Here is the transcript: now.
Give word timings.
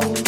now. 0.00 0.27